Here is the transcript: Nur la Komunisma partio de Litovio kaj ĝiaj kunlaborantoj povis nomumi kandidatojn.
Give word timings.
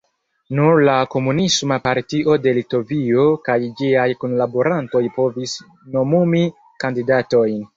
Nur 0.59 0.79
la 0.85 0.93
Komunisma 1.15 1.77
partio 1.87 2.37
de 2.47 2.53
Litovio 2.59 3.27
kaj 3.49 3.59
ĝiaj 3.83 4.07
kunlaborantoj 4.25 5.03
povis 5.19 5.55
nomumi 5.99 6.43
kandidatojn. 6.87 7.63